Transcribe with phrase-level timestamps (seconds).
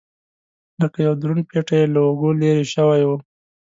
[0.81, 3.09] لکه یو دروند پېټی یې له اوږو لرې شوی و.